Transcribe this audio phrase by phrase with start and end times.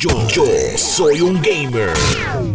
[0.00, 0.44] Yo, yo
[0.76, 1.90] soy un gamer.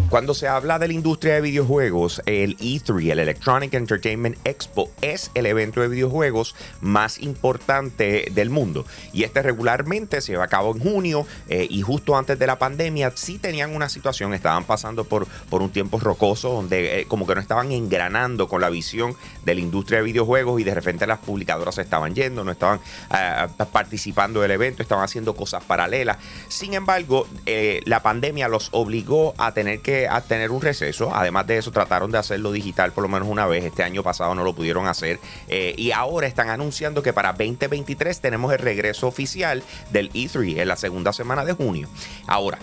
[0.09, 5.29] Cuando se habla de la industria de videojuegos, el E3, el Electronic Entertainment Expo, es
[5.33, 8.85] el evento de videojuegos más importante del mundo.
[9.11, 12.59] Y este regularmente se lleva a cabo en junio eh, y justo antes de la
[12.59, 17.27] pandemia sí tenían una situación, estaban pasando por, por un tiempo rocoso donde eh, como
[17.27, 21.05] que no estaban engranando con la visión de la industria de videojuegos y de repente
[21.07, 22.79] las publicadoras estaban yendo, no estaban
[23.13, 26.17] eh, participando del evento, estaban haciendo cosas paralelas.
[26.47, 31.13] Sin embargo, eh, la pandemia los obligó a tener que tener un receso.
[31.13, 33.63] Además de eso, trataron de hacerlo digital por lo menos una vez.
[33.63, 35.19] Este año pasado no lo pudieron hacer.
[35.47, 40.67] Eh, y ahora están anunciando que para 2023 tenemos el regreso oficial del E3 en
[40.67, 41.87] la segunda semana de junio.
[42.27, 42.59] Ahora,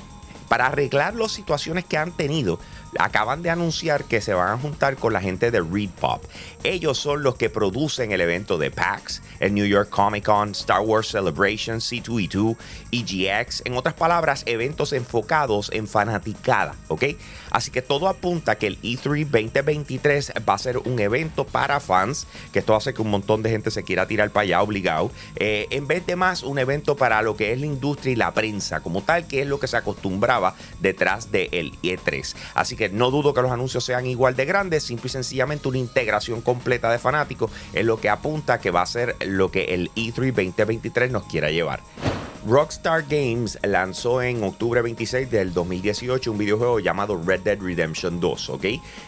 [0.50, 2.58] para arreglar las situaciones que han tenido,
[2.98, 6.24] acaban de anunciar que se van a juntar con la gente de Read Pop.
[6.64, 10.80] Ellos son los que producen el evento de PAX, el New York Comic Con, Star
[10.80, 12.56] Wars Celebration, C2E2,
[12.92, 17.04] EGX, en otras palabras, eventos enfocados en fanaticada, ¿ok?
[17.50, 22.26] Así que todo apunta que el E3 2023 va a ser un evento para fans,
[22.52, 25.66] que esto hace que un montón de gente se quiera tirar para allá obligado, eh,
[25.70, 28.80] en vez de más un evento para lo que es la industria y la prensa
[28.80, 32.34] como tal, que es lo que se acostumbraba detrás del E3.
[32.54, 35.78] Así que no dudo que los anuncios sean igual de grandes, simple y sencillamente una
[35.78, 39.90] integración completa de fanáticos es lo que apunta que va a ser lo que el
[39.94, 41.80] E3 2023 nos quiera llevar.
[42.46, 48.50] Rockstar Games lanzó en octubre 26 del 2018 un videojuego llamado Red Dead Redemption 2,
[48.50, 48.64] ¿ok?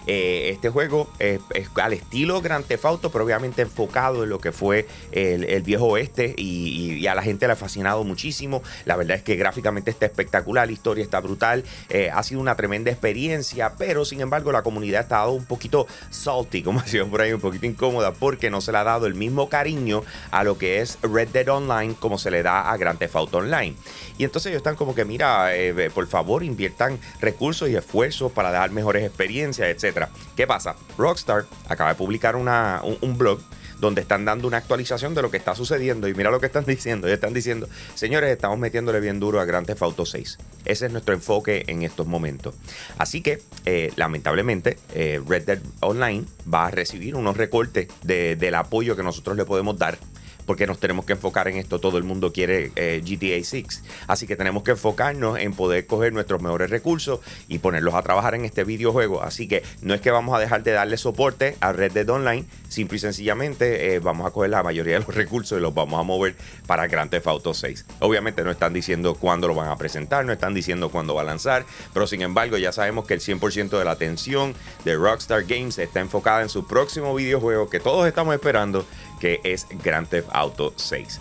[0.06, 1.40] Eh, este juego es,
[1.76, 6.34] al estilo Grand Theft Auto, pero obviamente enfocado en lo que fue el, viejo oeste
[6.36, 8.62] y, a la gente le ha fascinado muchísimo.
[8.84, 12.54] La verdad es que gráficamente está espectacular, la historia está brutal, eh, ha sido una
[12.54, 17.22] tremenda experiencia, pero sin embargo la comunidad ha estado un poquito salty, como decían por
[17.22, 20.58] ahí, un poquito incómoda, porque no se le ha dado el mismo cariño a lo
[20.58, 23.76] que es Red Dead Online como se le da a Grand Theft Auto online.
[24.18, 28.50] Y entonces ellos están como que, mira, eh, por favor inviertan recursos y esfuerzos para
[28.50, 30.06] dar mejores experiencias, etc.
[30.36, 30.76] ¿Qué pasa?
[30.98, 33.40] Rockstar acaba de publicar una, un, blog
[33.78, 36.08] donde están dando una actualización de lo que está sucediendo.
[36.08, 37.06] Y mira lo que están diciendo.
[37.06, 40.38] Ellos están diciendo, señores, estamos metiéndole bien duro a Grand Theft Auto 6.
[40.64, 42.54] Ese es nuestro enfoque en estos momentos.
[42.98, 48.96] Así que, eh, lamentablemente, eh, Red Dead Online va a recibir unos recortes del apoyo
[48.96, 49.98] que nosotros le podemos dar
[50.46, 51.78] porque nos tenemos que enfocar en esto.
[51.78, 53.82] Todo el mundo quiere eh, GTA 6.
[54.06, 58.34] Así que tenemos que enfocarnos en poder coger nuestros mejores recursos y ponerlos a trabajar
[58.34, 59.22] en este videojuego.
[59.22, 62.44] Así que no es que vamos a dejar de darle soporte a Red Dead Online,
[62.68, 65.98] simple y sencillamente eh, vamos a coger la mayoría de los recursos y los vamos
[65.98, 66.34] a mover
[66.66, 67.86] para Grand Theft Auto 6.
[68.00, 71.24] Obviamente no están diciendo cuándo lo van a presentar, no están diciendo cuándo va a
[71.24, 74.54] lanzar, pero sin embargo ya sabemos que el 100% de la atención
[74.84, 78.86] de Rockstar Games está enfocada en su próximo videojuego que todos estamos esperando,
[79.22, 81.20] que es Grand Theft Auto 6.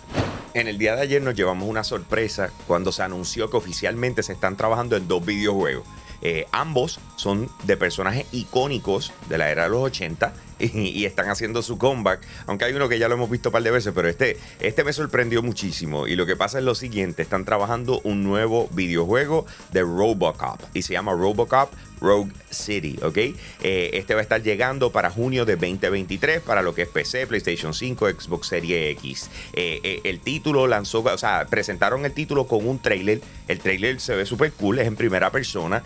[0.54, 4.32] En el día de ayer nos llevamos una sorpresa cuando se anunció que oficialmente se
[4.32, 5.84] están trabajando en dos videojuegos.
[6.22, 11.62] Eh, ambos son de personajes icónicos de la era de los 80 y, están haciendo
[11.62, 12.20] su comeback.
[12.46, 14.84] Aunque hay uno que ya lo hemos visto un par de veces, pero este, este
[14.84, 16.06] me sorprendió muchísimo.
[16.06, 20.82] Y lo que pasa es lo siguiente: están trabajando un nuevo videojuego de Robocop y
[20.82, 23.16] se llama Robocop Rogue City, ¿ok?
[23.16, 27.28] Eh, este va a estar llegando para junio de 2023 para lo que es PC,
[27.28, 29.30] PlayStation 5, Xbox Series X.
[29.52, 33.20] Eh, el título lanzó, o sea, presentaron el título con un trailer.
[33.46, 35.82] El trailer se ve súper cool, es en primera persona.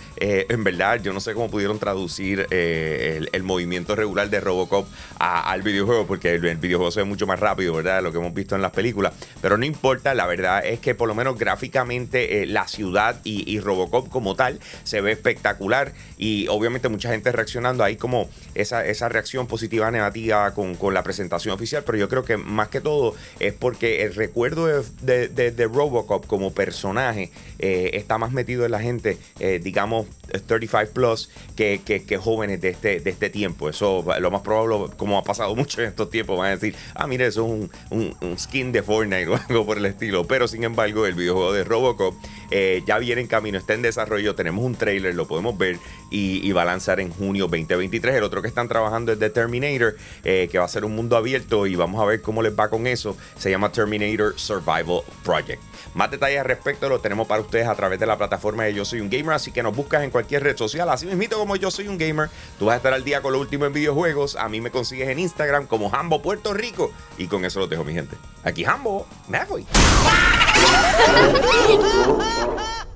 [0.48, 4.87] En verdad, yo no sé cómo pudieron traducir el, el, movimiento regular de Robocop
[5.19, 8.03] al videojuego, porque el, videojuego se ve mucho más rápido, ¿verdad?
[8.03, 9.12] Lo que hemos visto en las películas.
[9.41, 14.09] Pero no importa, la verdad es que por lo menos gráficamente la ciudad y, Robocop
[14.10, 19.47] como tal se ve espectacular y obviamente mucha gente reaccionando ahí como esa, esa reacción
[19.47, 23.53] positiva, negativa con, con, la presentación oficial, pero yo creo que más que todo es
[23.53, 29.19] porque el recuerdo de, de, Robocop como personaje eh, está más metido en la gente,
[29.41, 33.69] eh, digamos, 35 plus, que, que, jóvenes de este, de este tiempo.
[33.69, 37.06] Eso lo más probable, como ha pasado mucho en estos tiempos, van a decir, ah,
[37.06, 40.27] mire, eso es un, un, skin de Fortnite o algo por el estilo.
[40.27, 42.15] Pero sin embargo, el videojuego de Robocop
[42.50, 45.78] eh, ya viene en camino, está en desarrollo, tenemos un trailer, lo podemos ver
[46.10, 48.16] y, va a lanzar en junio 2023.
[48.16, 51.16] El otro que están trabajando es The Terminator, eh, que va a ser un mundo
[51.16, 53.16] abierto y vamos a ver cómo les va con eso.
[53.36, 55.60] Se llama Terminator Survival Project.
[55.95, 58.84] Más detalles al respecto lo tenemos para ustedes a través de la plataforma de Yo
[58.84, 60.88] Soy un Gamer, así que nos buscas en cualquier red social.
[60.88, 63.41] Así mismo como Yo Soy un Gamer, tú vas a estar al día con lo
[63.41, 64.36] último en videojuegos.
[64.36, 66.92] A mí me consigues en Instagram como Hambo Puerto Rico.
[67.18, 68.16] Y con eso lo dejo, mi gente.
[68.42, 69.66] Aquí Hambo, me voy.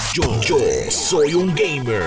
[0.13, 0.57] Yo, yo
[0.89, 2.05] soy un gamer.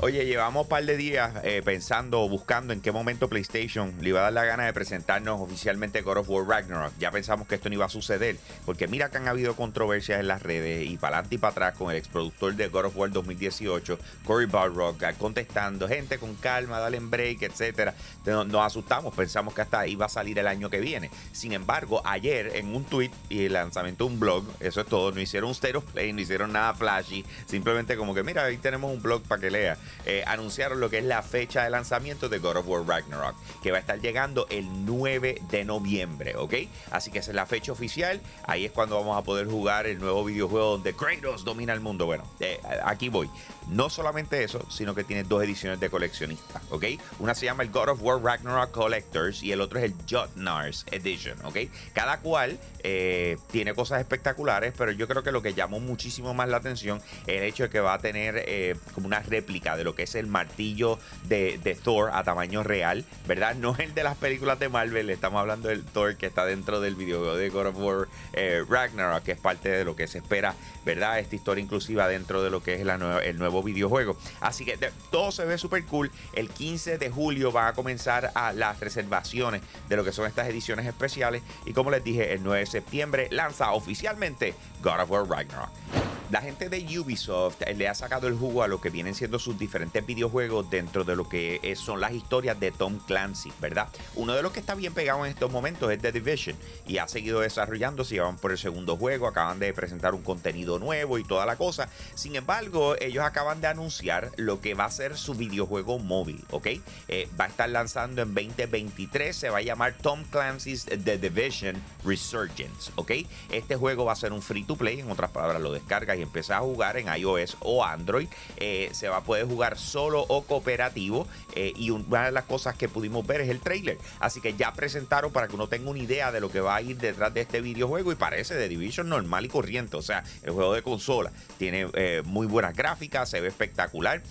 [0.00, 4.20] Oye, llevamos un par de días eh, pensando buscando en qué momento PlayStation le iba
[4.20, 6.92] a dar la gana de presentarnos oficialmente God of War Ragnarok.
[6.98, 8.36] Ya pensamos que esto no iba a suceder,
[8.66, 11.78] porque mira que han habido controversias en las redes y para adelante y para atrás
[11.78, 16.98] con el exproductor de God of War 2018, Cory Barrock, contestando, gente con calma, dale
[16.98, 17.94] en break, etcétera.
[18.26, 21.10] Nos, asustamos, pensamos que hasta iba a salir el año que viene.
[21.32, 25.12] Sin embargo, ayer en un tweet y el lanzamiento de un blog, eso es todo,
[25.12, 28.92] no hicieron un stereo play, no hicieron nada flashy simplemente como que, mira, ahí tenemos
[28.92, 29.76] un blog para que lea.
[30.06, 33.70] Eh, anunciaron lo que es la fecha de lanzamiento de God of War Ragnarok, que
[33.70, 36.54] va a estar llegando el 9 de noviembre, ¿ok?
[36.90, 38.20] Así que esa es la fecha oficial.
[38.44, 42.06] Ahí es cuando vamos a poder jugar el nuevo videojuego donde Kratos domina el mundo.
[42.06, 43.30] Bueno, eh, aquí voy.
[43.68, 46.84] No solamente eso, sino que tiene dos ediciones de coleccionista, ¿ok?
[47.20, 50.84] Una se llama el God of War Ragnarok Collectors y el otro es el Jotnars
[50.90, 51.58] Edition, ¿ok?
[51.94, 56.48] Cada cual eh, tiene cosas espectaculares, pero yo creo que lo que llamó muchísimo más
[56.48, 59.94] la atención el hecho de que va a tener eh, como una réplica de lo
[59.94, 63.54] que es el martillo de, Thor a tamaño real, ¿verdad?
[63.54, 66.80] No es el de las películas de Marvel, estamos hablando del Thor que está dentro
[66.80, 70.18] del videojuego de God of War eh, Ragnarok, que es parte de lo que se
[70.18, 70.54] espera,
[70.84, 71.18] ¿verdad?
[71.18, 74.16] Esta historia inclusiva dentro de lo que es el nuevo videojuego.
[74.40, 74.78] Así que
[75.10, 76.10] todo se ve súper cool.
[76.34, 80.48] El 15 de julio van a comenzar a las reservaciones de lo que son estas
[80.48, 81.42] ediciones especiales.
[81.66, 86.01] Y como les dije, el 9 de septiembre lanza oficialmente God of War Ragnarok.
[86.32, 89.38] La gente de Ubisoft eh, le ha sacado el jugo a lo que vienen siendo
[89.38, 93.88] sus diferentes videojuegos dentro de lo que son las historias de Tom Clancy, ¿verdad?
[94.14, 96.56] Uno de los que está bien pegado en estos momentos es The Division
[96.86, 98.18] y ha seguido desarrollándose.
[98.18, 101.90] Van por el segundo juego, acaban de presentar un contenido nuevo y toda la cosa.
[102.14, 106.66] Sin embargo, ellos acaban de anunciar lo que va a ser su videojuego móvil, ¿ok?
[107.08, 111.76] Eh, va a estar lanzando en 2023, se va a llamar Tom Clancy's The Division
[112.06, 113.10] Resurgence, ¿ok?
[113.50, 116.21] Este juego va a ser un free to play, en otras palabras, lo descargas y
[116.22, 118.28] empieza a jugar en iOS o Android.
[118.56, 121.26] Eh, se va a poder jugar solo o cooperativo.
[121.54, 123.98] Eh, y una de las cosas que pudimos ver es el trailer.
[124.20, 126.82] Así que ya presentaron para que uno tenga una idea de lo que va a
[126.82, 128.12] ir detrás de este videojuego.
[128.12, 129.96] Y parece de Division normal y corriente.
[129.96, 131.32] O sea, el juego de consola.
[131.58, 134.22] Tiene eh, muy buenas gráficas, se ve espectacular.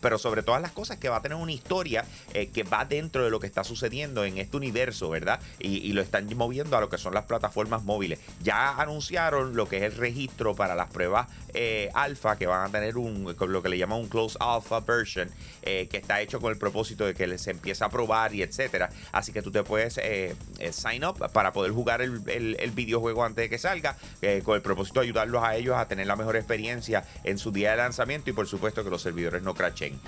[0.00, 3.30] pero sobre todas las cosas que va a tener una historia que va dentro de
[3.30, 5.40] lo que está sucediendo en este universo, ¿verdad?
[5.58, 8.18] Y, y lo están moviendo a lo que son las plataformas móviles.
[8.42, 12.72] Ya anunciaron lo que es el registro para las pruebas eh, alfa que van a
[12.72, 15.30] tener un lo que le llaman un close alpha version
[15.62, 18.90] eh, que está hecho con el propósito de que se empiece a probar y etcétera.
[19.12, 20.36] Así que tú te puedes eh,
[20.70, 22.20] sign up para poder jugar el,
[22.78, 23.96] videojuego antes de que salga
[24.44, 27.72] con el propósito de ayudarlos a ellos a tener la mejor experiencia en su día
[27.72, 29.98] de lanzamiento y por supuesto que los servidores no crachen.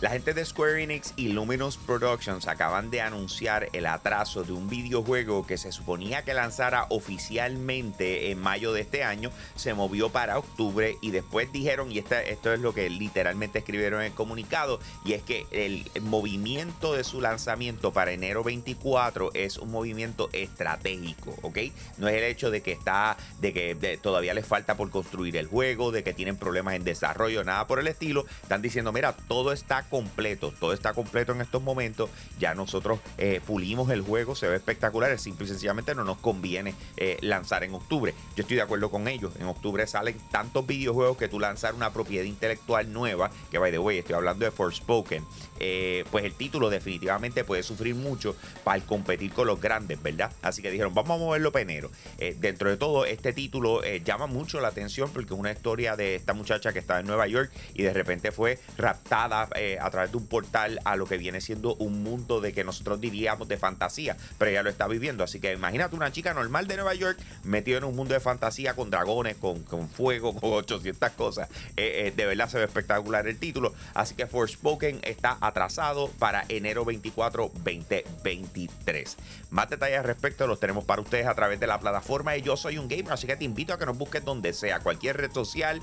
[0.00, 4.68] La gente de Square Enix y Luminous Productions acaban de anunciar el atraso de un
[4.68, 10.38] videojuego que se suponía que lanzara oficialmente en mayo de este año, se movió para
[10.38, 10.67] octubre
[11.00, 15.22] y después dijeron, y esto es lo que literalmente escribieron en el comunicado, y es
[15.22, 21.58] que el movimiento de su lanzamiento para enero 24 es un movimiento estratégico, ¿ok?
[21.98, 25.46] No es el hecho de que está, de que todavía les falta por construir el
[25.46, 28.24] juego, de que tienen problemas en desarrollo, nada por el estilo.
[28.42, 32.10] Están diciendo, mira, todo está completo, todo está completo en estos momentos.
[32.38, 36.18] Ya nosotros eh, pulimos el juego, se ve espectacular, es simple y sencillamente no nos
[36.18, 38.14] conviene eh, lanzar en octubre.
[38.36, 39.32] Yo estoy de acuerdo con ellos.
[39.38, 43.78] En octubre salen tantos videojuegos que tú lanzar una propiedad intelectual nueva, que by the
[43.78, 45.24] way, estoy hablando de Forspoken,
[45.60, 50.32] eh, pues el título definitivamente puede sufrir mucho para competir con los grandes, ¿verdad?
[50.42, 51.90] Así que dijeron, vamos a moverlo penero.
[52.38, 56.32] dentro de todo, este título llama mucho la atención porque es una historia de esta
[56.32, 59.48] muchacha que estaba en Nueva York y de repente fue raptada
[59.80, 63.00] a través de un portal a lo que viene siendo un mundo de que nosotros
[63.00, 65.24] diríamos de fantasía, pero ella lo está viviendo.
[65.24, 68.74] Así que imagínate una chica normal de Nueva York metida en un mundo de fantasía
[68.74, 71.48] con dragones, con, fuego, con 800 cosas.
[71.76, 73.74] Eh, eh, de verdad se ve espectacular el título.
[73.94, 79.16] Así que Forspoken está atrasado para enero 24, 2023.
[79.50, 82.56] Más detalles al respecto los tenemos para ustedes a través de la plataforma de Yo
[82.56, 83.12] Soy un Gamer.
[83.12, 85.80] Así que te invito a que nos busques donde sea, cualquier red social,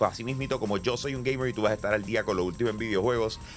[0.00, 2.36] así mismito como Yo Soy un Gamer y tú vas a estar al día con
[2.36, 3.08] lo último en videojuegos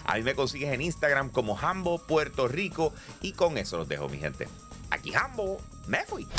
[0.05, 2.93] a mí me consigues en Instagram como Hambo Puerto Rico.
[3.21, 4.47] Y con eso los dejo, mi gente.
[4.89, 6.27] Aquí Hambo, me fui.